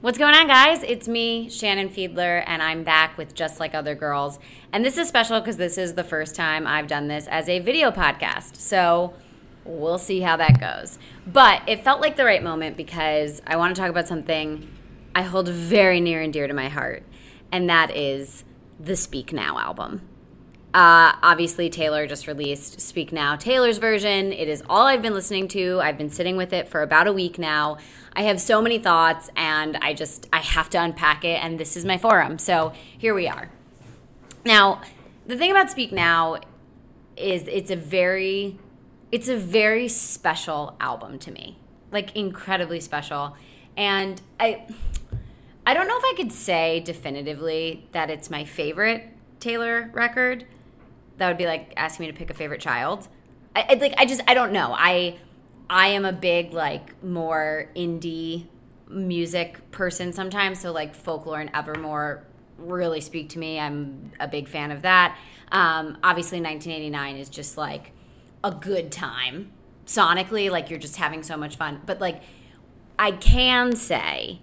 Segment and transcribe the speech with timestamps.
[0.00, 0.84] What's going on, guys?
[0.84, 4.38] It's me, Shannon Fiedler, and I'm back with Just Like Other Girls.
[4.72, 7.58] And this is special because this is the first time I've done this as a
[7.58, 8.54] video podcast.
[8.54, 9.14] So
[9.64, 11.00] we'll see how that goes.
[11.26, 14.70] But it felt like the right moment because I want to talk about something
[15.16, 17.02] I hold very near and dear to my heart,
[17.50, 18.44] and that is
[18.78, 20.07] the Speak Now album.
[20.78, 24.32] Uh, obviously, Taylor just released Speak Now, Taylor's version.
[24.32, 25.80] It is all I've been listening to.
[25.82, 27.78] I've been sitting with it for about a week now.
[28.12, 31.76] I have so many thoughts and I just I have to unpack it and this
[31.76, 32.38] is my forum.
[32.38, 33.50] So here we are.
[34.44, 34.80] Now,
[35.26, 36.36] the thing about Speak Now
[37.16, 38.56] is it's a very
[39.10, 41.58] it's a very special album to me.
[41.90, 43.36] Like incredibly special.
[43.76, 44.64] And I
[45.66, 49.08] I don't know if I could say definitively that it's my favorite
[49.40, 50.46] Taylor record.
[51.18, 53.08] That would be like asking me to pick a favorite child.
[53.54, 54.74] I, I like I just I don't know.
[54.76, 55.18] I
[55.68, 58.46] I am a big like more indie
[58.88, 60.60] music person sometimes.
[60.60, 62.24] So like folklore and Evermore
[62.56, 63.58] really speak to me.
[63.58, 65.16] I'm a big fan of that.
[65.52, 67.92] Um, obviously, 1989 is just like
[68.42, 69.52] a good time
[69.86, 70.50] sonically.
[70.50, 71.80] Like you're just having so much fun.
[71.86, 72.22] But like
[72.98, 74.40] I can say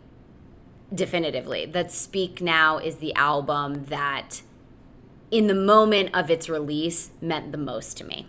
[0.94, 4.42] definitively that Speak Now is the album that
[5.32, 8.28] in the moment of its release meant the most to me.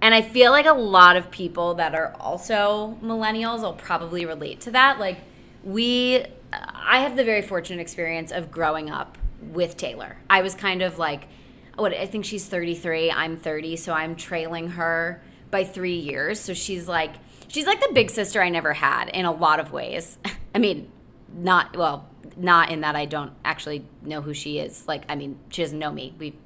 [0.00, 4.60] And I feel like a lot of people that are also millennials will probably relate
[4.62, 5.00] to that.
[5.00, 5.20] Like,
[5.62, 10.18] we, I have the very fortunate experience of growing up with Taylor.
[10.28, 11.28] I was kind of like,
[11.76, 16.38] what, I think she's 33, I'm 30, so I'm trailing her by three years.
[16.38, 17.14] So she's like,
[17.48, 20.18] she's like the big sister I never had in a lot of ways.
[20.54, 20.90] I mean,
[21.34, 24.86] not, well, not in that I don't actually know who she is.
[24.86, 26.14] Like, I mean, she doesn't know me.
[26.18, 26.36] We've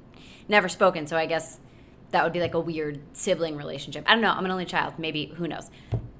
[0.47, 1.59] never spoken, so I guess
[2.11, 4.03] that would be like a weird sibling relationship.
[4.07, 4.31] I don't know.
[4.31, 4.95] I'm an only child.
[4.97, 5.69] Maybe who knows?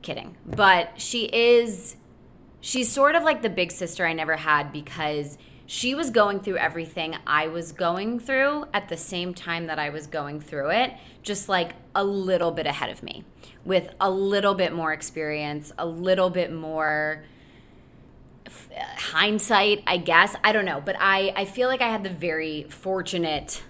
[0.01, 0.37] Kidding.
[0.45, 1.97] But she is
[2.61, 6.57] she's sort of like the big sister I never had because she was going through
[6.57, 10.93] everything I was going through at the same time that I was going through it,
[11.21, 13.23] just like a little bit ahead of me
[13.63, 17.23] with a little bit more experience, a little bit more
[18.97, 20.35] hindsight, I guess.
[20.43, 23.63] I don't know, but I I feel like I had the very fortunate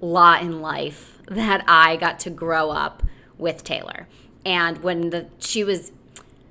[0.00, 3.02] lot in life that I got to grow up
[3.38, 4.08] with Taylor.
[4.44, 5.92] And when the she was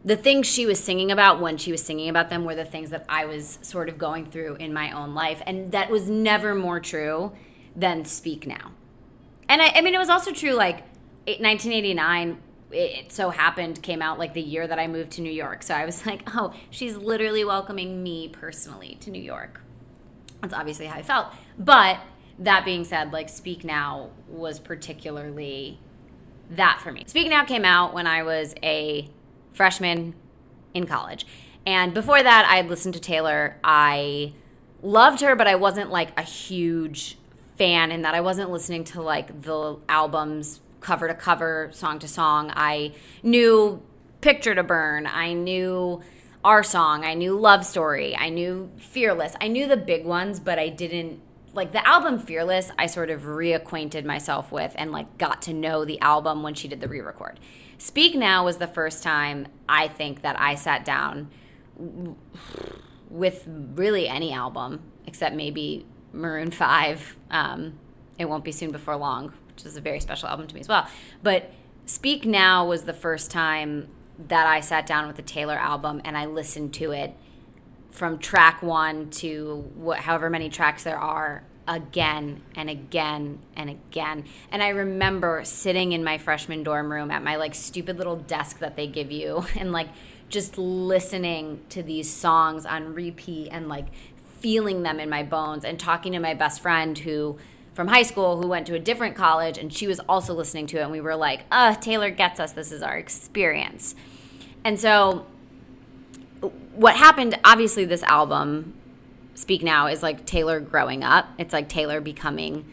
[0.03, 2.89] the things she was singing about when she was singing about them were the things
[2.91, 5.41] that I was sort of going through in my own life.
[5.45, 7.33] And that was never more true
[7.75, 8.71] than Speak Now.
[9.49, 10.85] And I, I mean, it was also true like
[11.25, 12.37] 1989
[12.71, 15.63] it so happened came out like the year that I moved to New York.
[15.63, 19.61] So I was like, oh, she's literally welcoming me personally to New York.
[20.41, 21.27] That's obviously how I felt.
[21.57, 21.99] But
[22.39, 25.79] that being said, like Speak Now was particularly
[26.51, 27.03] that for me.
[27.07, 29.09] Speak Now came out when I was a
[29.53, 30.15] freshman
[30.73, 31.25] in college.
[31.65, 33.57] And before that, I had listened to Taylor.
[33.63, 34.33] I
[34.81, 37.17] loved her, but I wasn't like a huge
[37.57, 42.07] fan in that I wasn't listening to like the albums cover to cover, song to
[42.07, 42.51] song.
[42.55, 43.81] I knew
[44.21, 45.07] Picture to Burn.
[45.07, 46.01] I knew
[46.43, 47.05] Our Song.
[47.05, 48.15] I knew Love Story.
[48.15, 49.35] I knew Fearless.
[49.39, 51.21] I knew the big ones, but I didn't
[51.53, 55.83] like the album Fearless, I sort of reacquainted myself with and like got to know
[55.83, 57.39] the album when she did the re record.
[57.77, 61.29] Speak Now was the first time I think that I sat down
[63.09, 67.17] with really any album except maybe Maroon 5.
[67.31, 67.79] Um,
[68.17, 70.67] it won't be soon before long, which is a very special album to me as
[70.67, 70.87] well.
[71.21, 71.51] But
[71.85, 73.89] Speak Now was the first time
[74.27, 77.15] that I sat down with the Taylor album and I listened to it
[77.89, 84.25] from track one to what, however many tracks there are again and again and again.
[84.51, 88.59] And I remember sitting in my freshman dorm room at my like stupid little desk
[88.59, 89.89] that they give you and like
[90.29, 93.87] just listening to these songs on repeat and like
[94.39, 97.37] feeling them in my bones and talking to my best friend who
[97.73, 100.77] from high school who went to a different college and she was also listening to
[100.77, 102.51] it and we were like, "Uh, Taylor gets us.
[102.51, 103.95] This is our experience."
[104.63, 105.25] And so
[106.79, 108.73] what happened obviously this album
[109.35, 112.65] speak now is like taylor growing up it's like taylor becoming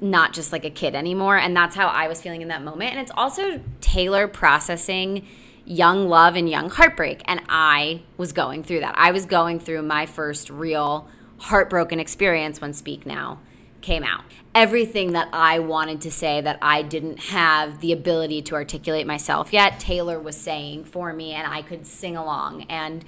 [0.00, 2.90] not just like a kid anymore and that's how i was feeling in that moment
[2.90, 5.24] and it's also taylor processing
[5.64, 9.82] young love and young heartbreak and i was going through that i was going through
[9.82, 11.08] my first real
[11.38, 13.38] heartbroken experience when speak now
[13.82, 14.24] came out.
[14.54, 19.52] Everything that I wanted to say that I didn't have the ability to articulate myself
[19.52, 22.62] yet, Taylor was saying for me, and I could sing along.
[22.64, 23.04] And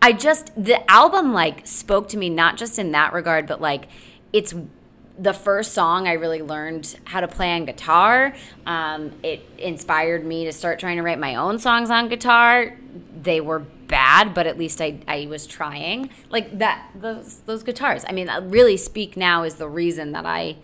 [0.00, 3.88] I just, the album like spoke to me, not just in that regard, but like
[4.32, 4.54] it's
[5.18, 8.34] the first song I really learned how to play on guitar.
[8.66, 12.76] Um, it inspired me to start trying to write my own songs on guitar.
[13.22, 13.60] They were
[13.94, 16.10] bad, but at least I, I was trying.
[16.28, 18.04] Like that, those those guitars.
[18.08, 20.56] I mean, uh, really, Speak Now is the reason that I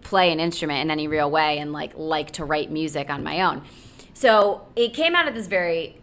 [0.00, 3.40] play an instrument in any real way and like like to write music on my
[3.40, 3.62] own.
[4.14, 6.00] So it came out at this very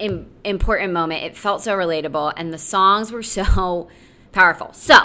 [0.00, 1.22] Im- important moment.
[1.22, 3.88] It felt so relatable, and the songs were so
[4.32, 4.72] powerful.
[4.72, 4.96] So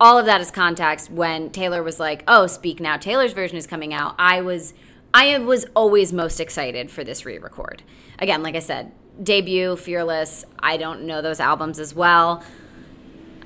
[0.00, 1.10] all of that is context.
[1.10, 4.16] When Taylor was like, "Oh, Speak Now," Taylor's version is coming out.
[4.18, 4.74] I was
[5.14, 7.84] I was always most excited for this re-record.
[8.18, 8.90] Again, like I said,
[9.22, 10.44] debut, Fearless.
[10.58, 12.42] I don't know those albums as well.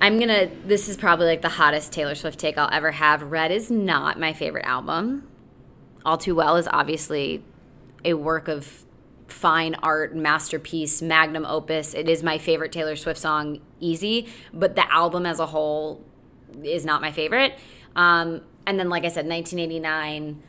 [0.01, 0.49] I'm gonna.
[0.65, 3.23] This is probably like the hottest Taylor Swift take I'll ever have.
[3.23, 5.29] Red is not my favorite album.
[6.05, 7.43] All Too Well is obviously
[8.05, 8.85] a work of
[9.27, 11.95] fine art, masterpiece, magnum opus.
[11.95, 14.29] It is my favorite Taylor Swift song, easy.
[14.53, 16.05] But the album as a whole
[16.63, 17.59] is not my favorite.
[17.97, 20.43] Um, and then, like I said, 1989,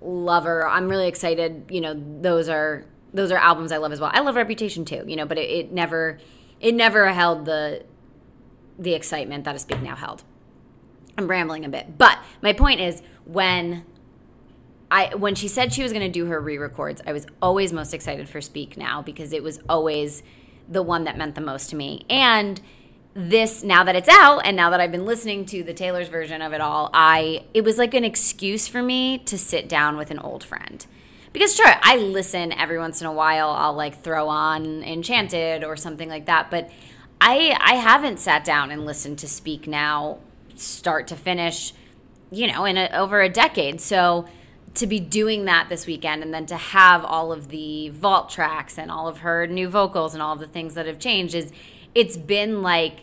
[0.00, 0.68] Lover.
[0.68, 1.64] I'm really excited.
[1.70, 2.86] You know, those are
[3.16, 4.10] those are albums I love as well.
[4.12, 5.02] I love Reputation too.
[5.06, 6.18] You know, but it, it never
[6.60, 7.84] it never held the
[8.78, 10.22] the excitement that a Speak Now held.
[11.18, 13.84] I'm rambling a bit, but my point is when
[14.90, 17.94] I when she said she was going to do her re-records, I was always most
[17.94, 20.22] excited for Speak Now because it was always
[20.68, 22.04] the one that meant the most to me.
[22.10, 22.60] And
[23.14, 26.42] this now that it's out and now that I've been listening to the Taylor's version
[26.42, 30.10] of it all, I it was like an excuse for me to sit down with
[30.10, 30.86] an old friend.
[31.36, 33.50] Because sure, I listen every once in a while.
[33.50, 36.70] I'll like throw on Enchanted or something like that, but
[37.20, 40.20] I I haven't sat down and listened to Speak Now
[40.54, 41.74] start to finish,
[42.30, 43.82] you know, in a, over a decade.
[43.82, 44.26] So
[44.76, 48.78] to be doing that this weekend and then to have all of the vault tracks
[48.78, 51.52] and all of her new vocals and all of the things that have changed is
[51.94, 53.00] it's been like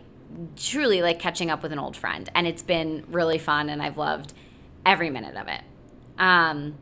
[0.57, 3.99] truly like catching up with an old friend and it's been really fun and I've
[3.99, 4.33] loved
[4.83, 5.61] every minute of it.
[6.17, 6.79] Um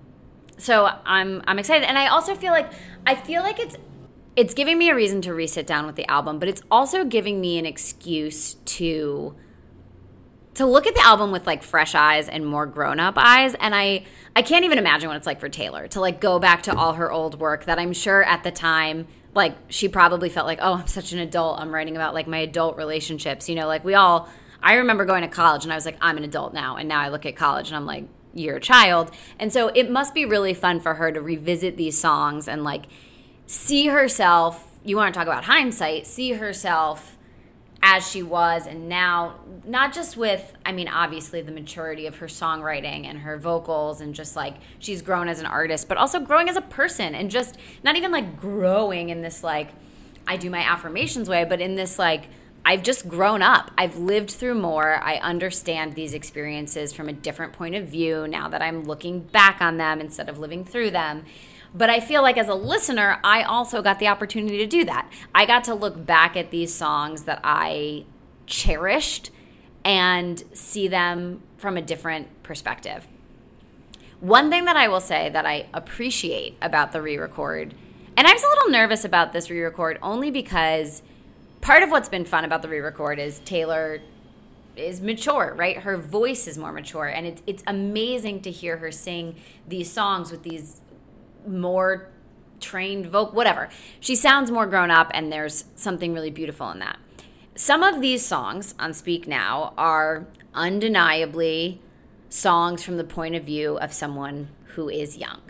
[0.62, 2.72] so I'm I'm excited and I also feel like
[3.06, 3.78] I feel like it's
[4.36, 7.42] it's giving me a reason to re-sit down with the album, but it's also giving
[7.42, 9.36] me an excuse to
[10.54, 14.06] to look at the album with like fresh eyes and more grown-up eyes and I
[14.36, 16.94] I can't even imagine what it's like for Taylor to like go back to all
[16.94, 20.74] her old work that I'm sure at the time like she probably felt like, "Oh,
[20.76, 21.60] I'm such an adult.
[21.60, 24.30] I'm writing about like my adult relationships." You know, like we all
[24.62, 27.00] I remember going to college and I was like, "I'm an adult now." And now
[27.02, 30.54] I look at college and I'm like, "You're child." And so it must be really
[30.54, 32.86] fun for her to revisit these songs and like
[33.46, 37.18] see herself, you want to talk about hindsight, see herself
[37.84, 42.28] as she was and now not just with i mean obviously the maturity of her
[42.28, 46.48] songwriting and her vocals and just like she's grown as an artist but also growing
[46.48, 49.70] as a person and just not even like growing in this like
[50.28, 52.26] i do my affirmations way but in this like
[52.66, 57.54] i've just grown up i've lived through more i understand these experiences from a different
[57.54, 61.24] point of view now that i'm looking back on them instead of living through them
[61.74, 65.10] but I feel like as a listener, I also got the opportunity to do that.
[65.34, 68.06] I got to look back at these songs that I
[68.46, 69.32] cherished
[69.86, 73.08] and see them from a different perspective.
[74.20, 77.74] One thing that I will say that I appreciate about the re record,
[78.18, 81.02] and I was a little nervous about this re record only because
[81.62, 84.02] part of what's been fun about the re record is Taylor
[84.76, 85.78] is mature, right?
[85.78, 89.36] Her voice is more mature, and it's it's amazing to hear her sing
[89.68, 90.82] these songs with these
[91.48, 92.10] more
[92.60, 93.70] trained vocal, whatever.
[94.00, 97.00] She sounds more grown up, and there's something really beautiful in that.
[97.56, 101.82] Some of these songs on Speak Now are undeniably
[102.30, 105.42] songs from the point of view of someone who is young.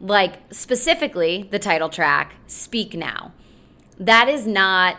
[0.00, 3.32] Like specifically the title track, Speak Now.
[3.98, 4.98] That is not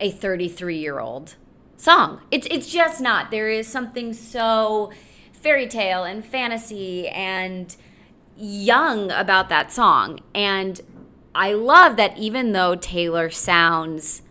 [0.00, 1.36] a 33 year old
[1.76, 2.20] song.
[2.30, 3.30] It's, it's just not.
[3.30, 4.92] There is something so
[5.32, 7.74] fairy tale and fantasy and
[8.36, 10.20] young about that song.
[10.34, 10.80] And
[11.34, 14.22] I love that even though Taylor sounds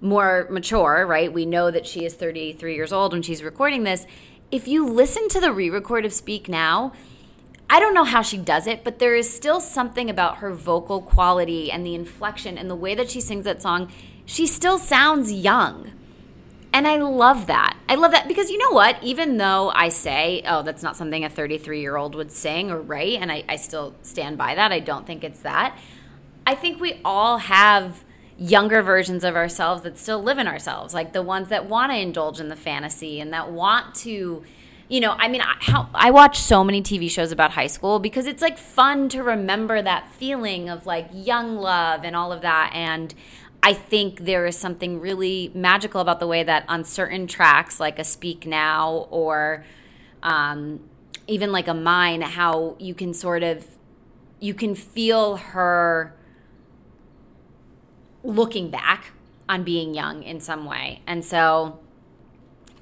[0.00, 1.32] more mature, right?
[1.32, 4.06] We know that she is 33 years old when she's recording this.
[4.50, 6.92] If you listen to the re record of Speak Now,
[7.68, 11.02] I don't know how she does it, but there is still something about her vocal
[11.02, 13.90] quality and the inflection and the way that she sings that song.
[14.26, 15.92] She still sounds young.
[16.72, 17.74] And I love that.
[17.88, 19.02] I love that because you know what?
[19.02, 22.78] Even though I say, oh, that's not something a 33 year old would sing or
[22.82, 25.78] write, and I, I still stand by that, I don't think it's that.
[26.46, 28.04] I think we all have
[28.38, 31.98] younger versions of ourselves that still live in ourselves, like the ones that want to
[31.98, 34.44] indulge in the fantasy and that want to,
[34.88, 37.98] you know, I mean, I, how, I watch so many TV shows about high school
[37.98, 42.42] because it's like fun to remember that feeling of like young love and all of
[42.42, 42.70] that.
[42.74, 43.14] And
[43.66, 47.98] I think there is something really magical about the way that on certain tracks, like
[47.98, 49.64] a Speak Now or
[50.22, 50.88] um,
[51.26, 53.66] even like a Mine, how you can sort of
[54.38, 56.14] you can feel her
[58.22, 59.10] looking back
[59.48, 61.02] on being young in some way.
[61.04, 61.80] And so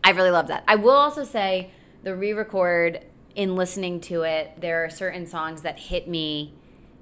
[0.04, 0.64] I really love that.
[0.68, 1.70] I will also say
[2.02, 6.52] the re record, in listening to it, there are certain songs that hit me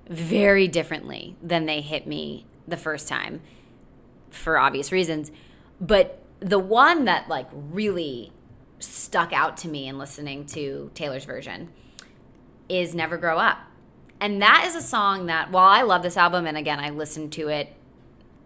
[0.09, 3.41] very differently than they hit me the first time
[4.33, 5.31] for obvious reasons.
[5.81, 8.33] But the one that like really
[8.79, 11.69] stuck out to me in listening to Taylor's version
[12.69, 13.59] is Never Grow Up.
[14.21, 17.33] And that is a song that while I love this album and again I listened
[17.33, 17.75] to it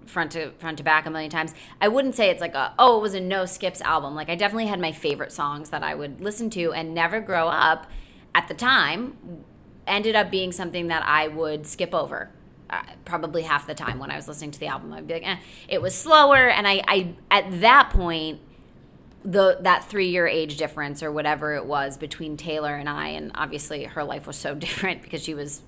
[0.07, 1.55] front to front to back a million times.
[1.81, 4.15] I wouldn't say it's like a oh it was a no skips album.
[4.15, 7.49] Like I definitely had my favorite songs that I would listen to and Never Grow
[7.49, 7.87] Up
[8.35, 9.45] at the time
[9.87, 12.31] ended up being something that I would skip over.
[12.69, 15.27] Uh, probably half the time when I was listening to the album, I'd be like,
[15.27, 15.37] eh.
[15.69, 18.41] it was slower, and I, I at that point
[19.27, 23.33] the that three year age difference or whatever it was between Taylor and I, and
[23.35, 25.63] obviously her life was so different because she was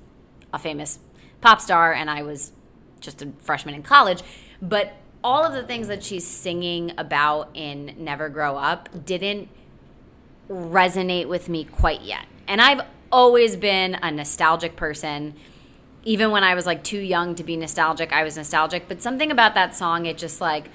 [0.52, 0.99] a famous
[1.40, 2.52] pop star and I was
[3.00, 4.23] just a freshman in college.
[4.62, 9.49] But all of the things that she's singing about in Never Grow Up didn't
[10.49, 12.26] resonate with me quite yet.
[12.47, 15.35] And I've always been a nostalgic person.
[16.09, 18.88] Even when I was like too young to be nostalgic, I was nostalgic.
[18.88, 20.71] But something about that song, it just like,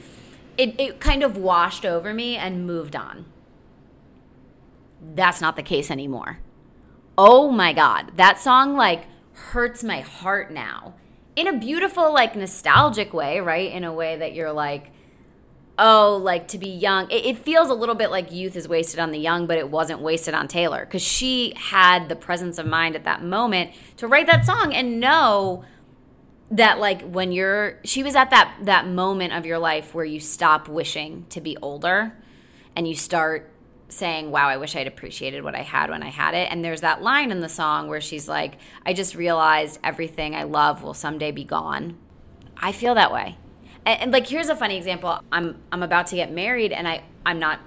[0.59, 3.25] it, it kind of washed over me and moved on.
[5.01, 6.37] That's not the case anymore.
[7.17, 8.15] Oh my God.
[8.15, 10.93] That song like hurts my heart now
[11.35, 13.71] in a beautiful, like nostalgic way, right?
[13.71, 14.91] In a way that you're like,
[15.77, 17.09] oh, like to be young.
[17.09, 19.69] It, it, feels a little bit like youth is wasted on the young, but it
[19.69, 24.07] wasn't wasted on Taylor because she had the presence of mind at that moment to
[24.07, 25.65] write that song and know
[26.51, 30.19] that like when you're she was at that that moment of your life where you
[30.19, 32.13] stop wishing to be older
[32.75, 33.49] and you start
[33.87, 36.51] saying wow i wish i'd appreciated what i had when i had it.
[36.51, 40.43] And there's that line in the song where she's like i just realized everything i
[40.43, 41.97] love will someday be gone.
[42.57, 43.37] I feel that way
[43.85, 47.03] and, and like here's a funny example i'm i'm about to get married and i
[47.25, 47.59] i'm not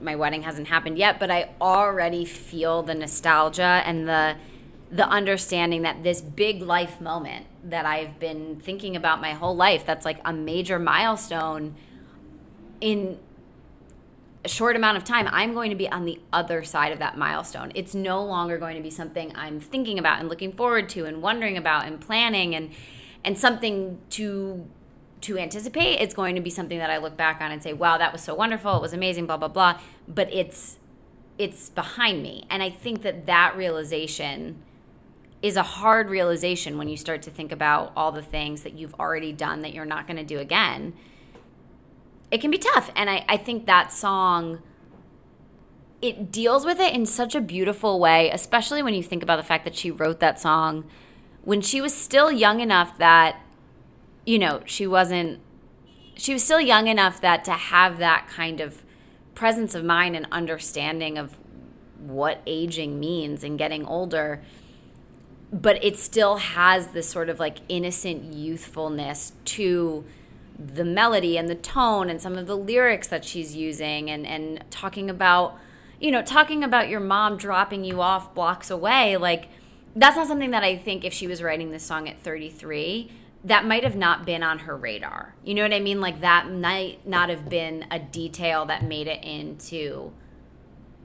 [0.00, 4.36] my wedding hasn't happened yet but i already feel the nostalgia and the
[4.90, 9.84] the understanding that this big life moment that I've been thinking about my whole life,
[9.84, 11.74] that's like a major milestone
[12.80, 13.18] in
[14.44, 17.18] a short amount of time, I'm going to be on the other side of that
[17.18, 17.72] milestone.
[17.74, 21.20] It's no longer going to be something I'm thinking about and looking forward to and
[21.20, 22.70] wondering about and planning and
[23.24, 24.66] and something to
[25.22, 26.00] to anticipate.
[26.00, 28.22] It's going to be something that I look back on and say, "Wow, that was
[28.22, 28.76] so wonderful.
[28.76, 30.78] It was amazing, blah blah blah." But it's
[31.38, 32.46] it's behind me.
[32.50, 34.62] And I think that that realization
[35.40, 38.94] is a hard realization when you start to think about all the things that you've
[38.94, 40.94] already done that you're not going to do again.
[42.30, 42.90] It can be tough.
[42.96, 44.60] And I, I think that song,
[46.02, 49.44] it deals with it in such a beautiful way, especially when you think about the
[49.44, 50.84] fact that she wrote that song
[51.48, 53.40] when she was still young enough that,
[54.28, 55.40] you know, she wasn't,
[56.14, 58.82] she was still young enough that to have that kind of
[59.34, 61.38] presence of mind and understanding of
[61.98, 64.42] what aging means and getting older
[65.50, 70.04] but it still has this sort of like innocent youthfulness to
[70.58, 74.62] the melody and the tone and some of the lyrics that she's using and and
[74.70, 75.58] talking about
[76.00, 79.48] you know talking about your mom dropping you off blocks away like
[79.96, 83.10] that's not something that I think if she was writing this song at 33
[83.44, 85.34] that might have not been on her radar.
[85.44, 86.00] You know what I mean?
[86.00, 90.12] Like that might not have been a detail that made it into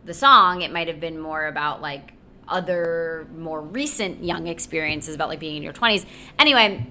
[0.06, 0.62] the song.
[0.62, 2.14] It might have been more about like
[2.48, 6.06] other more recent young experiences about like being in your 20s.
[6.38, 6.86] Anyway,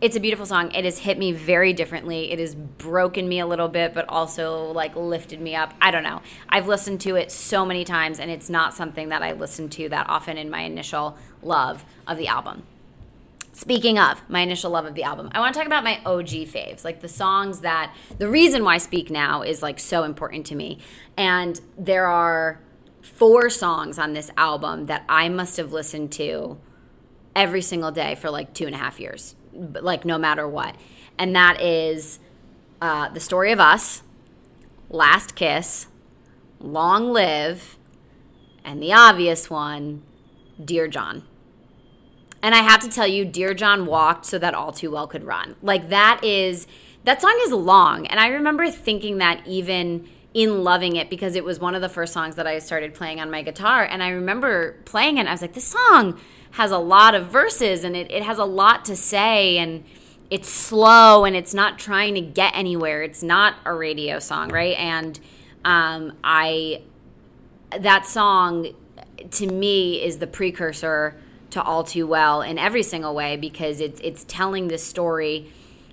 [0.00, 0.70] it's a beautiful song.
[0.72, 2.30] It has hit me very differently.
[2.30, 5.72] It has broken me a little bit, but also like lifted me up.
[5.80, 6.20] I don't know.
[6.48, 9.88] I've listened to it so many times, and it's not something that I listen to
[9.88, 12.64] that often in my initial love of the album.
[13.56, 16.28] Speaking of my initial love of the album, I want to talk about my OG
[16.28, 20.54] faves, like the songs that the reason why Speak Now is like so important to
[20.54, 20.78] me.
[21.16, 22.60] And there are
[23.00, 26.58] four songs on this album that I must have listened to
[27.34, 30.76] every single day for like two and a half years, like no matter what.
[31.18, 32.18] And that is
[32.82, 34.02] uh, The Story of Us,
[34.90, 35.86] Last Kiss,
[36.60, 37.78] Long Live,
[38.62, 40.02] and the obvious one,
[40.62, 41.22] Dear John.
[42.42, 45.24] And I have to tell you, Dear John walked so that All Too Well could
[45.24, 45.56] run.
[45.62, 46.66] Like that is,
[47.04, 48.06] that song is long.
[48.06, 51.88] And I remember thinking that even in loving it because it was one of the
[51.88, 53.84] first songs that I started playing on my guitar.
[53.84, 56.20] And I remember playing it, I was like, this song
[56.52, 59.84] has a lot of verses and it, it has a lot to say and
[60.30, 63.02] it's slow and it's not trying to get anywhere.
[63.02, 64.76] It's not a radio song, right?
[64.78, 65.18] And
[65.64, 66.82] um, I
[67.70, 68.68] that song
[69.32, 71.16] to me is the precursor
[71.56, 75.50] to All Too Well in every single way because it's it's telling the story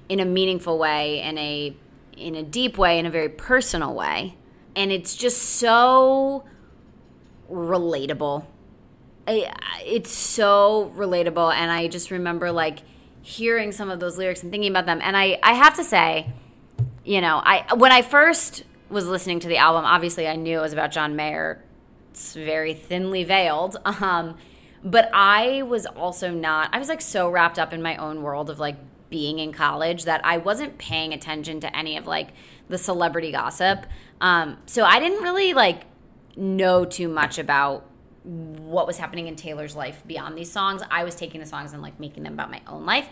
[0.10, 1.74] in a meaningful way, in a
[2.18, 4.36] in a deep way, in a very personal way.
[4.76, 6.44] And it's just so
[7.50, 8.46] relatable.
[9.28, 12.80] it's so relatable and I just remember like
[13.22, 16.30] hearing some of those lyrics and thinking about them and I I have to say,
[17.06, 20.62] you know, I when I first was listening to the album, obviously I knew it
[20.62, 21.64] was about John Mayer.
[22.12, 23.78] It's very thinly veiled.
[23.86, 24.36] Um,
[24.84, 28.50] but I was also not, I was like so wrapped up in my own world
[28.50, 28.76] of like
[29.10, 32.30] being in college that I wasn't paying attention to any of like
[32.68, 33.86] the celebrity gossip.
[34.20, 35.84] Um, so I didn't really like
[36.36, 37.86] know too much about
[38.24, 40.82] what was happening in Taylor's life beyond these songs.
[40.90, 43.08] I was taking the songs and like making them about my own life.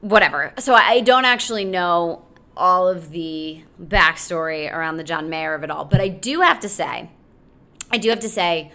[0.00, 0.52] Whatever.
[0.58, 2.24] So I don't actually know
[2.56, 5.84] all of the backstory around the John Mayer of it all.
[5.84, 7.10] But I do have to say,
[7.90, 8.72] I do have to say,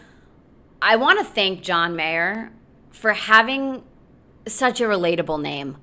[0.87, 2.51] I want to thank John Mayer
[2.91, 3.83] for having
[4.47, 5.77] such a relatable name.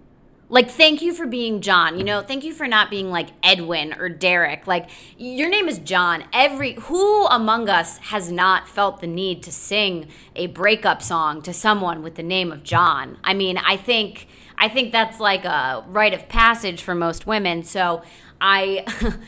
[0.48, 1.98] Like, thank you for being John.
[1.98, 4.68] You know, thank you for not being like Edwin or Derek.
[4.68, 6.22] Like, your name is John.
[6.32, 10.06] Every who among us has not felt the need to sing
[10.36, 13.18] a breakup song to someone with the name of John?
[13.24, 17.64] I mean, I think I think that's like a rite of passage for most women.
[17.64, 18.04] So
[18.40, 18.84] I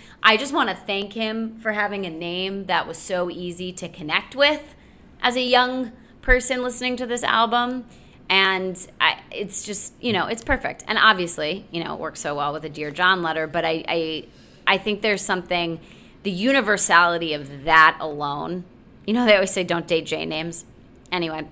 [0.23, 3.89] I just want to thank him for having a name that was so easy to
[3.89, 4.77] connect with
[5.25, 5.91] as a young
[6.21, 7.87] person listening to this album
[8.29, 10.85] and I, it's just you know it's perfect.
[10.87, 13.85] And obviously you know it works so well with a dear john letter but I,
[13.89, 14.25] I
[14.67, 15.81] i think there's something
[16.23, 18.65] the universality of that alone
[19.07, 20.65] you know they always say don't date j names.
[21.11, 21.47] Anyway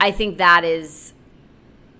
[0.00, 1.14] i think that is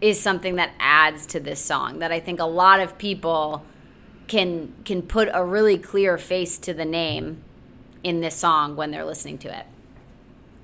[0.00, 3.64] is something that adds to this song that i think a lot of people
[4.26, 7.42] can can put a really clear face to the name
[8.04, 9.66] in this song when they're listening to it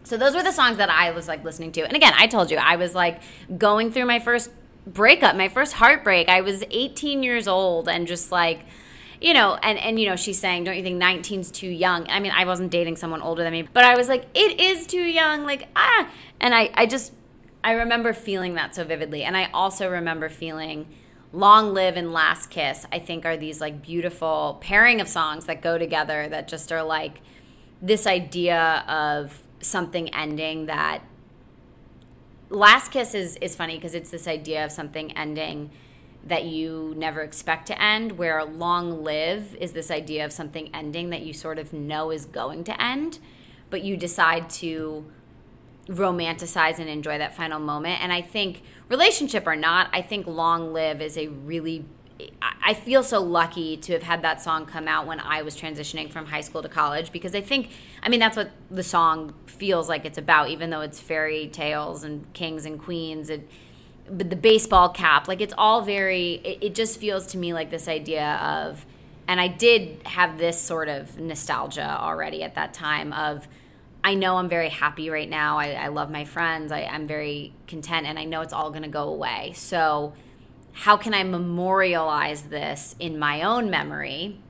[0.04, 1.82] so those were the songs that I was like listening to.
[1.82, 3.20] And again, I told you I was like
[3.56, 4.50] going through my first
[4.86, 6.28] breakup, my first heartbreak.
[6.28, 8.60] I was 18 years old and just like
[9.20, 12.20] you know, and and you know, she's saying, "Don't you think 19's too young?" I
[12.20, 14.98] mean, I wasn't dating someone older than me, but I was like, "It is too
[15.02, 16.10] young." Like, ah.
[16.40, 17.12] And I I just
[17.62, 19.22] I remember feeling that so vividly.
[19.22, 20.86] And I also remember feeling
[21.32, 25.62] Long Live and Last Kiss, I think are these like beautiful pairing of songs that
[25.62, 27.22] go together that just are like
[27.80, 31.00] this idea of something ending that
[32.50, 35.70] last kiss is is funny because it's this idea of something ending
[36.26, 41.10] that you never expect to end where long live is this idea of something ending
[41.10, 43.18] that you sort of know is going to end
[43.70, 45.04] but you decide to
[45.88, 48.02] romanticize and enjoy that final moment.
[48.02, 51.84] And i think relationship or not i think long live is a really
[52.62, 56.10] I feel so lucky to have had that song come out when I was transitioning
[56.10, 57.70] from high school to college because I think,
[58.02, 62.04] I mean, that's what the song feels like it's about, even though it's fairy tales
[62.04, 63.46] and kings and queens and
[64.08, 65.28] but the baseball cap.
[65.28, 68.86] Like it's all very, it, it just feels to me like this idea of,
[69.26, 73.48] and I did have this sort of nostalgia already at that time of,
[74.04, 75.58] I know I'm very happy right now.
[75.58, 76.70] I, I love my friends.
[76.70, 79.52] I, I'm very content, and I know it's all going to go away.
[79.56, 80.12] So
[80.74, 84.40] how can I memorialize this in my own memory?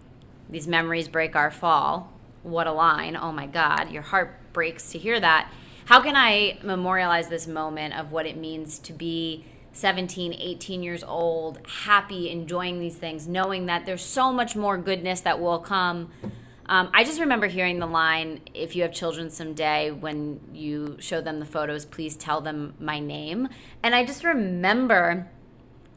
[0.48, 2.12] These memories break our fall.
[2.42, 3.14] What a line.
[3.14, 5.52] Oh my God, your heart breaks to hear that.
[5.84, 11.04] How can I memorialize this moment of what it means to be 17, 18 years
[11.04, 16.10] old, happy, enjoying these things, knowing that there's so much more goodness that will come?
[16.66, 21.20] Um, I just remember hearing the line, if you have children someday, when you show
[21.20, 23.50] them the photos, please tell them my name.
[23.82, 25.28] And I just remember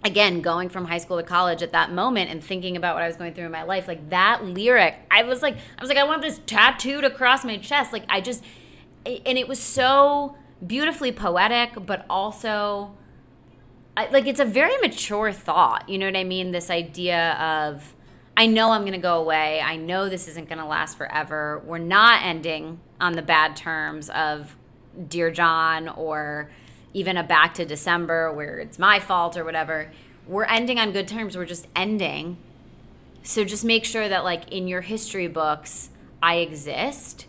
[0.03, 3.07] again going from high school to college at that moment and thinking about what I
[3.07, 5.97] was going through in my life like that lyric I was like I was like
[5.97, 7.93] I want this tattooed across my chest.
[7.93, 8.43] Like I just
[9.05, 12.95] and it was so beautifully poetic but also
[13.95, 16.51] like it's a very mature thought you know what I mean?
[16.51, 17.95] This idea of
[18.37, 19.59] I know I'm going to go away.
[19.61, 21.63] I know this isn't going to last forever.
[21.65, 24.55] We're not ending on the bad terms of
[25.07, 26.51] dear John or
[26.97, 29.91] even a back to December where it's my fault or whatever.
[30.25, 31.37] We're ending on good terms.
[31.37, 32.37] We're just ending.
[33.21, 35.91] So just make sure that, like, in your history books,
[36.23, 37.27] I exist.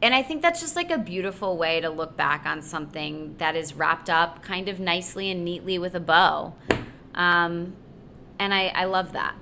[0.00, 3.56] And I think that's just like a beautiful way to look back on something that
[3.56, 6.54] is wrapped up kind of nicely and neatly with a bow.
[7.14, 7.74] Um,
[8.38, 9.34] and I, I love that.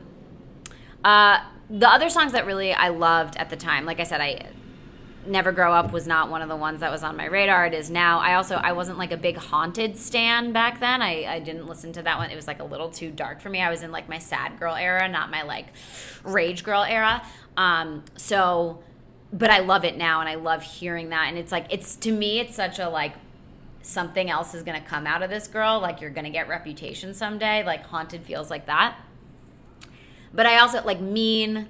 [1.03, 4.49] Uh, the other songs that really I loved at the time, like I said, I
[5.27, 7.67] Never Grow Up was not one of the ones that was on my radar.
[7.67, 8.19] It is now.
[8.19, 11.03] I also I wasn't like a big haunted stan back then.
[11.03, 12.31] I, I didn't listen to that one.
[12.31, 13.61] It was like a little too dark for me.
[13.61, 15.67] I was in like my sad girl era, not my like
[16.23, 17.23] rage girl era.
[17.57, 18.83] Um, so
[19.33, 22.13] but I love it now and I love hearing that and it's like it's to
[22.13, 23.15] me it's such a like
[23.85, 25.81] something else is to come out of this girl.
[25.81, 27.65] Like you're to get reputation someday.
[27.65, 28.97] Like Haunted feels like that.
[30.33, 31.69] But I also like Mean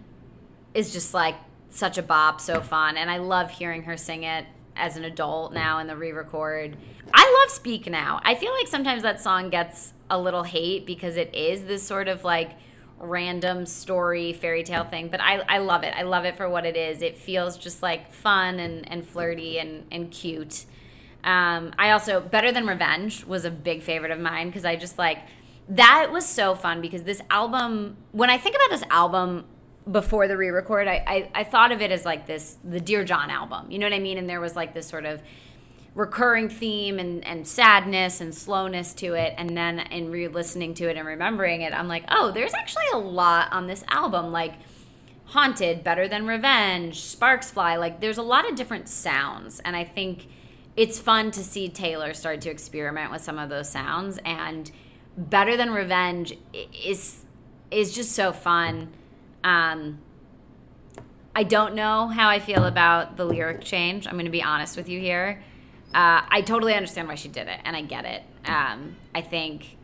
[0.72, 1.36] is just like
[1.74, 2.96] such a bop, so fun.
[2.96, 6.76] And I love hearing her sing it as an adult now in the re record.
[7.12, 8.20] I love Speak Now.
[8.24, 12.08] I feel like sometimes that song gets a little hate because it is this sort
[12.08, 12.52] of like
[12.98, 16.64] random story fairy tale thing but I, I love it i love it for what
[16.64, 20.64] it is it feels just like fun and, and flirty and, and cute
[21.24, 24.96] um, i also better than revenge was a big favorite of mine because i just
[24.96, 25.18] like
[25.68, 29.44] that was so fun because this album when i think about this album
[29.90, 33.30] before the re-record I, I, I thought of it as like this the dear john
[33.30, 35.22] album you know what i mean and there was like this sort of
[35.94, 39.34] recurring theme and, and sadness and slowness to it.
[39.38, 42.86] And then in re listening to it and remembering it, I'm like, oh, there's actually
[42.92, 44.32] a lot on this album.
[44.32, 44.54] Like
[45.26, 47.76] Haunted, Better Than Revenge, Sparks Fly.
[47.76, 49.60] Like there's a lot of different sounds.
[49.60, 50.26] And I think
[50.76, 54.18] it's fun to see Taylor start to experiment with some of those sounds.
[54.24, 54.70] And
[55.16, 56.36] Better Than Revenge
[56.84, 57.24] is
[57.70, 58.92] is just so fun.
[59.44, 60.00] Um,
[61.36, 64.08] I don't know how I feel about the lyric change.
[64.08, 65.40] I'm going to be honest with you here
[65.94, 68.22] uh, I totally understand why she did it, and I get it.
[68.46, 69.76] Um, I think,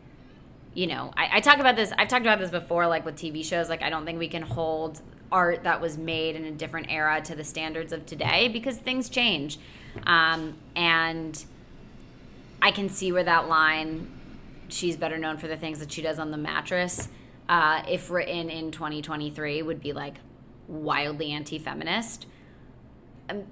[0.73, 1.93] you know, I, I talk about this.
[1.97, 3.69] I've talked about this before, like with TV shows.
[3.69, 7.21] Like, I don't think we can hold art that was made in a different era
[7.21, 9.57] to the standards of today because things change,
[10.05, 11.45] um, and
[12.61, 14.11] I can see where that line.
[14.67, 17.07] She's better known for the things that she does on the mattress.
[17.49, 20.15] Uh, if written in 2023, would be like
[20.67, 22.25] wildly anti-feminist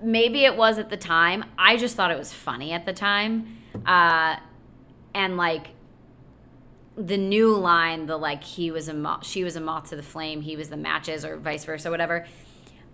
[0.02, 1.46] maybe it was at the time.
[1.58, 3.58] I just thought it was funny at the time.
[3.86, 4.38] Uh,
[5.14, 5.70] and like
[6.96, 10.04] the new line, the like he was a moth, she was a moth to the
[10.04, 12.26] flame, he was the matches, or vice versa, whatever.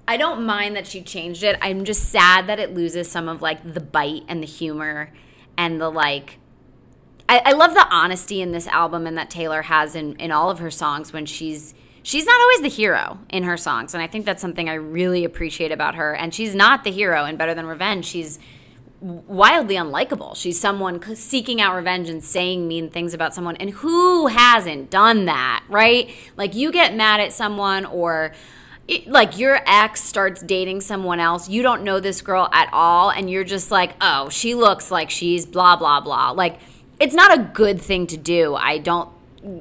[0.08, 1.58] I don't mind that she changed it.
[1.62, 5.12] I'm just sad that it loses some of like the bite and the humor
[5.58, 6.40] and the like.
[7.28, 10.50] I, I love the honesty in this album and that Taylor has in in all
[10.50, 13.94] of her songs when she's she's not always the hero in her songs.
[13.94, 16.16] And I think that's something I really appreciate about her.
[16.16, 18.06] And she's not the hero in Better Than Revenge.
[18.06, 18.40] She's
[19.02, 20.36] wildly unlikable.
[20.36, 23.56] She's someone seeking out revenge and saying mean things about someone.
[23.58, 26.12] And who hasn't done that, right?
[26.38, 28.34] Like you get mad at someone or
[28.88, 33.10] it, like your ex starts dating someone else, you don't know this girl at all,
[33.10, 36.32] and you're just like, oh, she looks like she's blah, blah, blah.
[36.32, 36.60] Like,
[37.00, 38.56] it's not a good thing to do.
[38.56, 39.10] I don't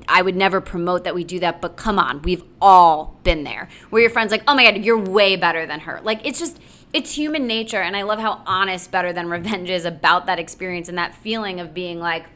[0.08, 3.68] I would never promote that we do that, but come on, we've all been there.
[3.90, 6.00] Where your friend's like, oh my God, you're way better than her.
[6.02, 6.58] Like, it's just,
[6.92, 7.82] it's human nature.
[7.82, 11.60] And I love how honest Better Than Revenge is about that experience and that feeling
[11.60, 12.26] of being like,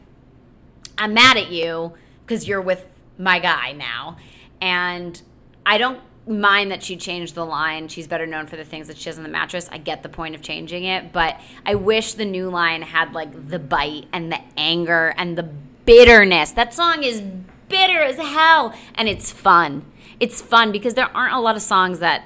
[0.97, 1.93] I'm mad at you
[2.25, 2.85] because you're with
[3.17, 4.17] my guy now.
[4.61, 5.19] And
[5.65, 7.87] I don't mind that she changed the line.
[7.87, 9.67] She's better known for the things that she does on the mattress.
[9.71, 13.49] I get the point of changing it, but I wish the new line had like
[13.49, 15.49] the bite and the anger and the
[15.85, 16.51] bitterness.
[16.51, 17.21] That song is
[17.67, 19.85] bitter as hell, and it's fun.
[20.19, 22.25] It's fun because there aren't a lot of songs that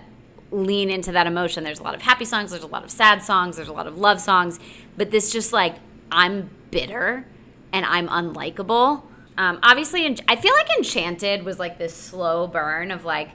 [0.51, 1.63] lean into that emotion.
[1.63, 3.87] There's a lot of happy songs, there's a lot of sad songs, there's a lot
[3.87, 4.59] of love songs,
[4.97, 5.77] but this just like
[6.11, 7.25] I'm bitter
[7.71, 9.03] and I'm unlikable.
[9.37, 13.31] Um, obviously, I feel like Enchanted was like this slow burn of like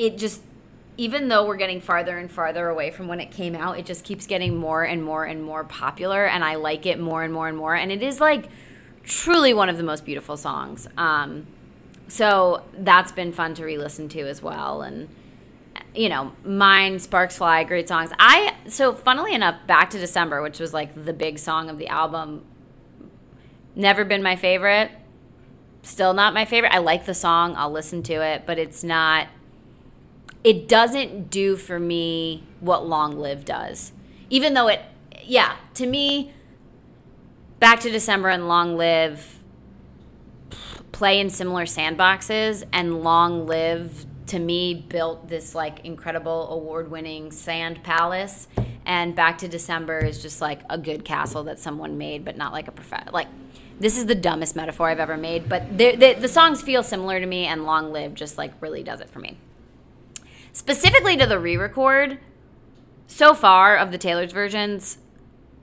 [0.00, 0.40] it just
[0.96, 4.04] even though we're getting farther and farther away from when it came out, it just
[4.04, 7.48] keeps getting more and more and more popular, and I like it more and more
[7.48, 7.74] and more.
[7.74, 8.48] And it is like
[9.02, 10.86] truly one of the most beautiful songs.
[10.96, 11.46] Um,
[12.08, 15.08] so that's been fun to re-listen to as well, and
[15.94, 18.10] you know, mine, Sparks Fly, great songs.
[18.18, 21.88] I so funnily enough, Back to December, which was like the big song of the
[21.88, 22.44] album,
[23.74, 24.90] never been my favorite.
[25.82, 26.74] Still not my favorite.
[26.74, 27.54] I like the song.
[27.56, 29.28] I'll listen to it, but it's not.
[30.42, 33.92] It doesn't do for me what Long Live does.
[34.30, 34.80] Even though it,
[35.22, 36.32] yeah, to me,
[37.58, 39.38] Back to December and Long Live
[40.92, 47.82] play in similar sandboxes, and Long Live to me built this like incredible award-winning sand
[47.82, 48.48] palace,
[48.86, 52.52] and Back to December is just like a good castle that someone made, but not
[52.52, 53.28] like a prof- like.
[53.78, 57.24] This is the dumbest metaphor I've ever made, but the, the songs feel similar to
[57.26, 59.38] me, and Long Live just like really does it for me.
[60.52, 62.18] Specifically to the re-record,
[63.06, 64.98] so far of the Taylor's versions,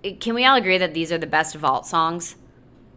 [0.04, 2.36] eh, can we all agree that these are the best vault songs?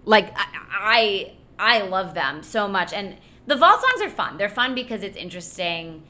[0.05, 0.46] Like I
[0.83, 4.37] I, I love them so much and the vault songs are fun.
[4.37, 6.03] They're fun because it's interesting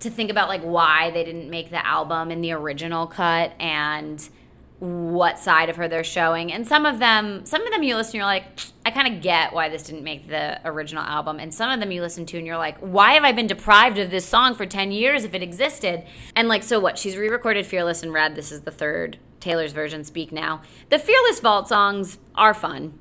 [0.00, 4.28] to think about like why they didn't make the album in the original cut and
[4.78, 6.52] what side of her they're showing.
[6.52, 8.44] And some of them, some of them you listen, you're like,
[8.84, 11.40] I kind of get why this didn't make the original album.
[11.40, 13.98] And some of them you listen to and you're like, why have I been deprived
[13.98, 16.04] of this song for 10 years if it existed?
[16.34, 16.98] And like, so what?
[16.98, 18.34] She's re recorded Fearless and Red.
[18.34, 20.60] This is the third Taylor's version, Speak Now.
[20.90, 22.98] The Fearless Vault songs are fun.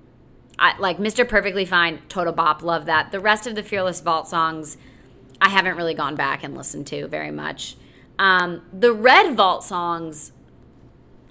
[0.58, 1.28] I, like Mr.
[1.28, 3.12] Perfectly Fine, Total Bop, love that.
[3.12, 4.78] The rest of the Fearless Vault songs,
[5.42, 7.76] I haven't really gone back and listened to very much.
[8.18, 10.32] Um, the Red Vault songs,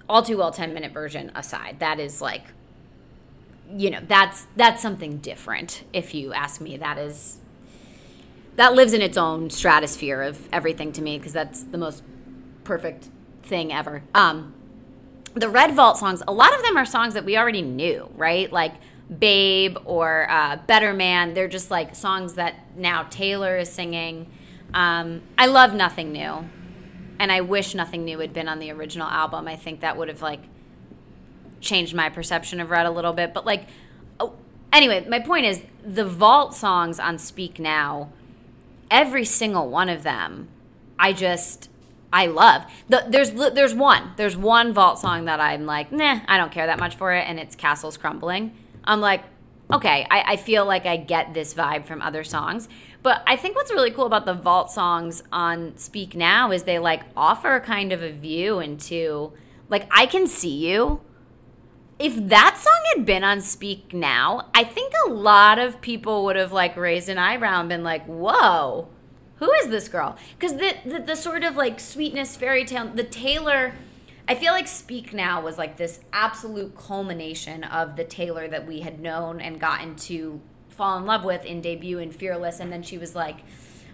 [0.09, 2.45] all too well 10 minute version aside, that is like,
[3.75, 5.85] you know, that's that's something different.
[5.93, 7.39] If you ask me, that is
[8.57, 12.03] that lives in its own stratosphere of everything to me because that's the most
[12.63, 13.09] perfect
[13.43, 14.03] thing ever.
[14.15, 14.55] Um,
[15.35, 18.53] the Red Vault songs, a lot of them are songs that we already knew, right?
[18.53, 18.75] Like
[19.19, 21.35] Babe or uh, Better Man.
[21.35, 24.31] They're just like songs that now Taylor is singing.
[24.73, 26.49] Um, I love Nothing New,
[27.25, 29.49] and I wish Nothing New had been on the original album.
[29.49, 30.41] I think that would have like
[31.63, 33.33] changed my perception of Red a little bit.
[33.33, 33.67] But like,
[34.21, 34.35] oh,
[34.71, 38.13] anyway, my point is the Vault songs on Speak Now,
[38.91, 40.49] every single one of them,
[40.99, 41.71] I just
[42.13, 42.65] I love.
[42.91, 46.67] The, there's there's one there's one Vault song that I'm like, nah, I don't care
[46.67, 48.55] that much for it, and it's Castles Crumbling.
[48.85, 49.25] I'm like,
[49.73, 52.69] okay, I, I feel like I get this vibe from other songs.
[53.05, 56.79] But I think what's really cool about the Vault songs on Speak Now is they
[56.79, 59.35] like offer kind of a view into
[59.69, 61.03] like I can see you.
[61.99, 66.37] If that song had been on Speak Now, I think a lot of people would
[66.37, 68.89] have like raised an eyebrow and been like, "Whoa,
[69.37, 73.05] who is this girl?" Because the, the the sort of like sweetness fairy tale, the
[73.05, 73.75] Taylor
[74.27, 78.81] I feel like Speak Now was like this absolute culmination of the Taylor that we
[78.81, 80.41] had known and gotten to
[80.77, 83.37] fall in love with in debut and Fearless, and then she was like,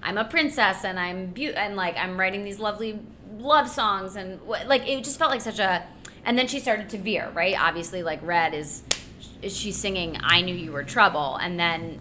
[0.02, 3.00] "I'm a princess and I'm be- and like I'm writing these lovely
[3.38, 5.86] love songs and like it just felt like such a."
[6.24, 7.58] And then she started to veer, right?
[7.58, 8.82] Obviously, like Red is,
[9.42, 12.00] is she's singing "I Knew You Were Trouble," and then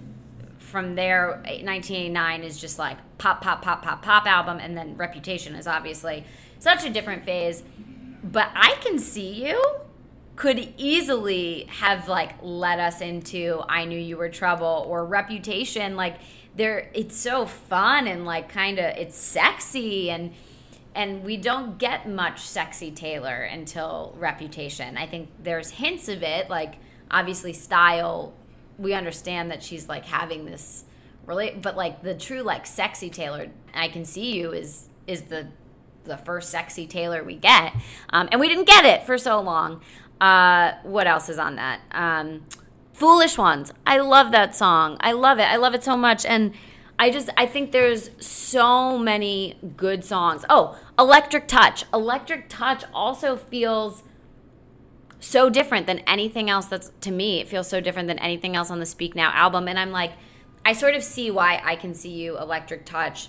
[0.58, 5.56] from there, 1989 is just like pop, pop, pop, pop, pop album, and then Reputation
[5.56, 6.26] is obviously
[6.60, 7.64] such a different phase
[8.24, 9.62] but I can see you
[10.40, 16.16] could easily have like led us into I knew you were trouble or reputation like
[16.56, 20.34] there it's so fun and like kind of it's sexy and
[20.96, 24.98] and we don't get much sexy Taylor until reputation.
[24.98, 26.76] I think there's hints of it like
[27.12, 28.32] obviously style
[28.78, 30.86] we understand that she's like having this
[31.26, 35.48] relate but like the true like sexy Taylor I can see you is is the
[36.10, 37.74] the first sexy Taylor we get,
[38.10, 39.82] um, and we didn't get it for so long.
[40.20, 41.82] Uh, what else is on that?
[41.92, 42.46] Um,
[42.94, 43.72] Foolish Ones.
[43.86, 44.98] I love that song.
[45.00, 45.44] I love it.
[45.44, 46.54] I love it so much, and
[46.98, 50.44] I just I think there's so many good songs.
[50.50, 51.86] Oh, Electric Touch.
[51.94, 54.04] Electric Touch also feels
[55.20, 58.72] so different than anything else that's to me it feels so different than anything else
[58.72, 60.14] on the speak now album and i'm like
[60.66, 63.28] i sort of see why i can see you electric touch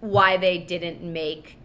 [0.00, 1.58] why they didn't make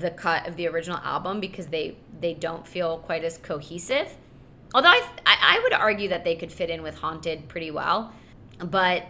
[0.00, 4.16] the cut of the original album because they they don't feel quite as cohesive.
[4.74, 8.12] Although I, I, I would argue that they could fit in with Haunted pretty well,
[8.58, 9.04] but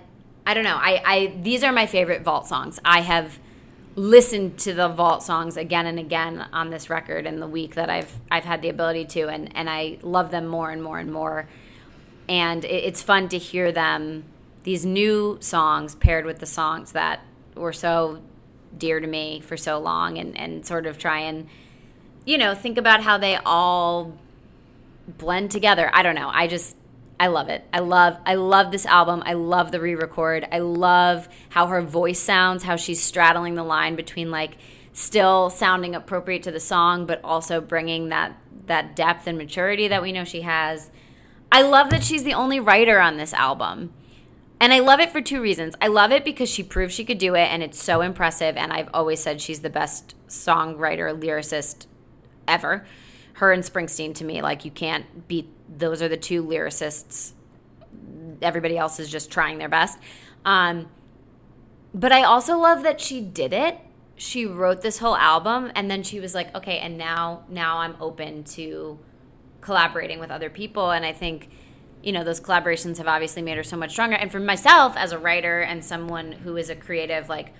[0.46, 0.76] I don't know.
[0.76, 2.80] I, I these are my favorite Vault songs.
[2.84, 3.38] I have
[3.96, 7.88] listened to the Vault songs again and again on this record in the week that
[7.88, 11.12] I've I've had the ability to, and and I love them more and more and
[11.12, 11.48] more.
[12.28, 14.24] And it, it's fun to hear them
[14.64, 17.20] these new songs paired with the songs that
[17.54, 18.22] were so
[18.78, 21.48] dear to me for so long and, and sort of try and,
[22.24, 24.16] you know, think about how they all
[25.06, 25.90] blend together.
[25.92, 26.30] I don't know.
[26.32, 26.76] I just,
[27.18, 27.64] I love it.
[27.72, 29.22] I love I love this album.
[29.24, 30.48] I love the re-record.
[30.50, 34.56] I love how her voice sounds, how she's straddling the line between like
[34.92, 40.02] still sounding appropriate to the song but also bringing that that depth and maturity that
[40.02, 40.90] we know she has.
[41.52, 43.92] I love that she's the only writer on this album.
[44.60, 45.74] And I love it for two reasons.
[45.80, 48.56] I love it because she proved she could do it and it's so impressive.
[48.56, 51.86] And I've always said she's the best songwriter, lyricist
[52.46, 52.86] ever.
[53.34, 57.32] Her and Springsteen to me, like, you can't beat those are the two lyricists.
[58.42, 59.98] Everybody else is just trying their best.
[60.44, 60.88] Um,
[61.94, 63.78] but I also love that she did it.
[64.16, 67.96] She wrote this whole album and then she was like, okay, and now now I'm
[68.00, 68.98] open to
[69.60, 70.90] collaborating with other people.
[70.90, 71.50] And I think
[72.04, 74.16] you know those collaborations have obviously made her so much stronger.
[74.16, 77.54] And for myself as a writer and someone who is a creative like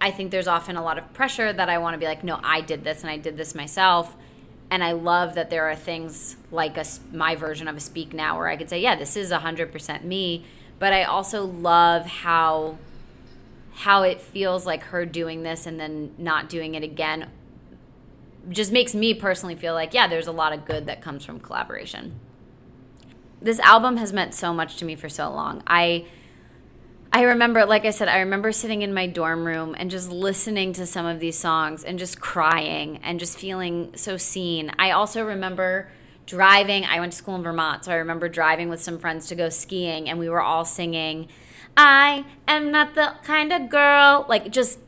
[0.00, 2.40] i think there's often a lot of pressure that i want to be like no
[2.42, 4.16] i did this and i did this myself.
[4.70, 8.38] And i love that there are things like a, my version of a speak now
[8.38, 10.44] where i could say yeah this is 100% me.
[10.78, 12.78] But i also love how
[13.74, 17.30] how it feels like her doing this and then not doing it again
[18.48, 21.38] just makes me personally feel like yeah there's a lot of good that comes from
[21.38, 22.18] collaboration
[23.40, 25.62] this album has meant so much to me for so long.
[25.66, 26.06] I
[27.12, 30.72] I remember, like I said, I remember sitting in my dorm room and just listening
[30.74, 34.70] to some of these songs and just crying and just feeling so seen.
[34.78, 35.88] I also remember
[36.26, 36.84] driving.
[36.84, 39.48] I went to school in Vermont, so I remember driving with some friends to go
[39.48, 41.28] skiing, and we were all singing,
[41.76, 44.78] I am not the kind of girl, like just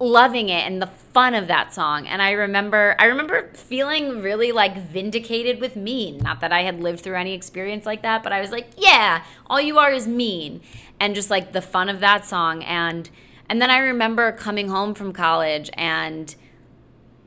[0.00, 2.06] loving it and the fun of that song.
[2.06, 6.18] And i remember i remember feeling really like vindicated with mean.
[6.18, 9.24] Not that i had lived through any experience like that but i was like yeah
[9.46, 10.60] all you are is mean.
[11.00, 12.62] And just like the fun of that song.
[12.64, 13.08] And
[13.48, 16.34] and then i remember coming home from college and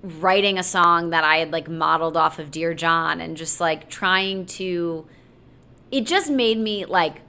[0.04, 3.90] writing a song that i had like modeled off of dear john and just like
[3.90, 5.06] trying to
[5.92, 7.22] it just made me like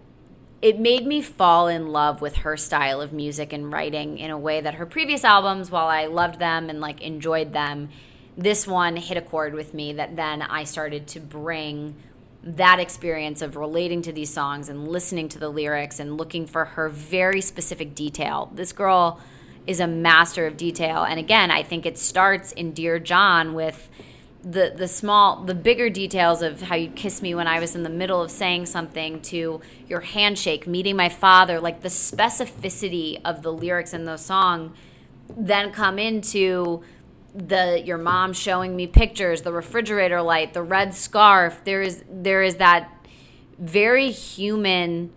[0.61, 4.39] it made me fall in love with her style of music and writing in a
[4.39, 7.91] way that her previous albums, while I loved them and like enjoyed them,
[8.37, 11.95] this one hit a chord with me that then I started to bring
[12.43, 16.65] that experience of relating to these songs and listening to the lyrics and looking for
[16.65, 18.51] her very specific detail.
[18.55, 19.21] This girl
[19.67, 21.03] is a master of detail.
[21.05, 23.91] And again, I think it starts in Dear John with
[24.43, 27.83] the the small the bigger details of how you kissed me when I was in
[27.83, 33.43] the middle of saying something to your handshake, meeting my father, like the specificity of
[33.43, 34.75] the lyrics in the song
[35.37, 36.83] then come into
[37.35, 41.61] the your mom showing me pictures, the refrigerator light, the red scarf.
[41.65, 42.91] There is there is that
[43.59, 45.13] very human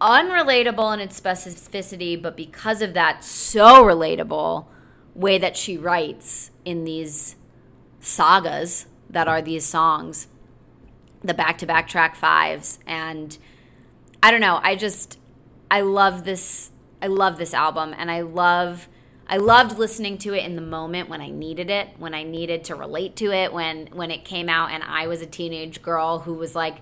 [0.00, 4.66] unrelatable in its specificity, but because of that so relatable
[5.14, 7.36] way that she writes in these
[8.04, 10.28] sagas that are these songs,
[11.22, 12.78] the back to back track fives.
[12.86, 13.36] And
[14.22, 15.18] I don't know, I just,
[15.70, 16.70] I love this.
[17.02, 18.88] I love this album and I love
[19.26, 22.64] I loved listening to it in the moment when I needed it, when I needed
[22.64, 26.20] to relate to it, when when it came out and I was a teenage girl
[26.20, 26.76] who was like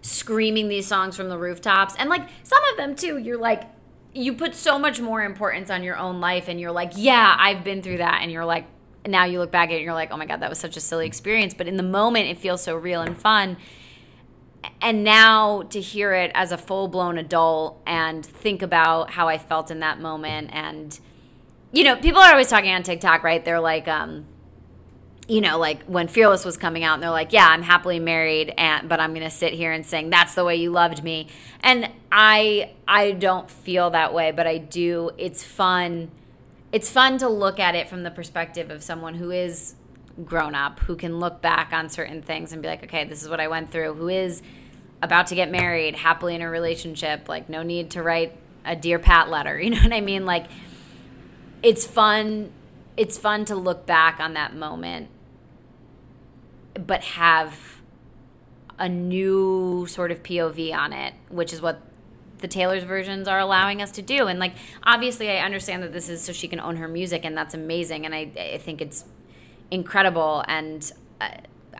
[0.00, 1.96] screaming these songs from the rooftops.
[1.98, 3.64] And like some of them too, you're like
[4.12, 7.64] you put so much more importance on your own life and you're like, "Yeah, I've
[7.64, 8.66] been through that." And you're like,
[9.06, 10.76] now you look back at it and you're like, oh my God, that was such
[10.76, 11.54] a silly experience.
[11.54, 13.56] But in the moment, it feels so real and fun.
[14.80, 19.36] And now to hear it as a full blown adult and think about how I
[19.36, 20.50] felt in that moment.
[20.52, 20.98] And,
[21.72, 23.44] you know, people are always talking on TikTok, right?
[23.44, 24.26] They're like, um,
[25.28, 28.52] you know, like when Fearless was coming out, and they're like, "Yeah, I'm happily married,
[28.58, 31.28] and but I'm gonna sit here and sing that's the way you loved me."
[31.60, 35.12] And I, I don't feel that way, but I do.
[35.16, 36.10] It's fun
[36.74, 39.76] it's fun to look at it from the perspective of someone who is
[40.24, 43.28] grown up, who can look back on certain things and be like, okay, this is
[43.28, 44.42] what I went through, who is
[45.00, 48.98] about to get married, happily in a relationship, like no need to write a dear
[48.98, 49.56] Pat letter.
[49.62, 50.26] You know what I mean?
[50.26, 50.46] Like
[51.62, 52.50] it's fun
[52.96, 55.08] it's fun to look back on that moment
[56.74, 57.80] but have
[58.80, 61.80] a new sort of POV on it, which is what
[62.44, 64.26] the Taylor's versions are allowing us to do.
[64.26, 64.52] And like,
[64.82, 68.04] obviously, I understand that this is so she can own her music, and that's amazing.
[68.04, 69.06] And I, I think it's
[69.70, 70.44] incredible.
[70.46, 71.30] And uh,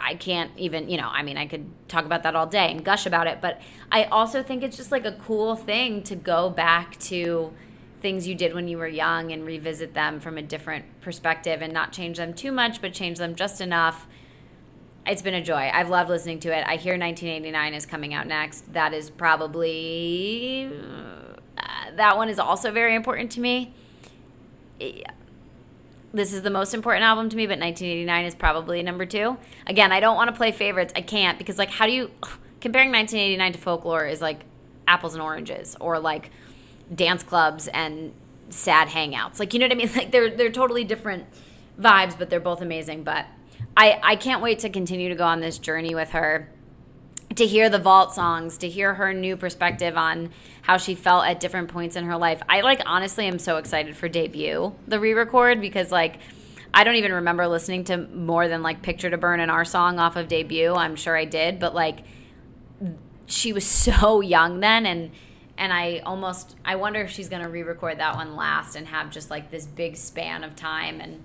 [0.00, 2.82] I can't even, you know, I mean, I could talk about that all day and
[2.82, 3.42] gush about it.
[3.42, 3.60] But
[3.92, 7.52] I also think it's just like a cool thing to go back to
[8.00, 11.74] things you did when you were young and revisit them from a different perspective and
[11.74, 14.06] not change them too much, but change them just enough
[15.06, 15.70] it's been a joy.
[15.72, 16.64] I've loved listening to it.
[16.66, 18.72] I hear 1989 is coming out next.
[18.72, 20.70] That is probably
[21.58, 23.74] uh, that one is also very important to me.
[26.12, 29.36] This is the most important album to me, but 1989 is probably number two.
[29.66, 30.92] Again, I don't want to play favorites.
[30.96, 32.10] I can't because like how do you
[32.60, 34.40] comparing 1989 to folklore is like
[34.88, 36.30] apples and oranges or like
[36.94, 38.12] dance clubs and
[38.48, 39.38] sad hangouts.
[39.38, 39.90] Like you know what I mean?
[39.94, 41.26] Like they're they're totally different
[41.78, 43.04] vibes, but they're both amazing.
[43.04, 43.26] But
[43.76, 46.48] I, I can't wait to continue to go on this journey with her
[47.36, 50.30] to hear the vault songs to hear her new perspective on
[50.62, 52.40] how she felt at different points in her life.
[52.48, 56.18] I like honestly am so excited for debut the re-record because like
[56.72, 59.98] i don't even remember listening to more than like picture to burn and our song
[59.98, 60.74] off of debut.
[60.74, 62.00] I'm sure i did but like
[63.26, 65.10] she was so young then and
[65.58, 69.10] and i almost i wonder if she's going to re-record that one last and have
[69.10, 71.24] just like this big span of time and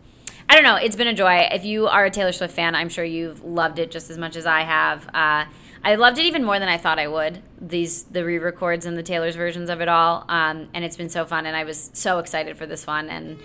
[0.49, 0.77] I don't know.
[0.77, 1.47] It's been a joy.
[1.51, 4.35] If you are a Taylor Swift fan, I'm sure you've loved it just as much
[4.35, 5.07] as I have.
[5.13, 5.45] Uh,
[5.83, 7.43] I loved it even more than I thought I would.
[7.61, 11.23] These the re-records and the Taylor's versions of it all, um, and it's been so
[11.23, 11.45] fun.
[11.45, 13.39] And I was so excited for this one, and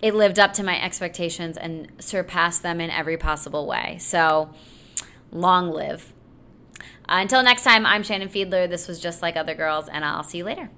[0.00, 3.98] it lived up to my expectations and surpassed them in every possible way.
[3.98, 4.50] So,
[5.32, 6.12] long live.
[7.08, 8.70] Uh, until next time, I'm Shannon Fiedler.
[8.70, 10.70] This was just like other girls, and I'll see you later.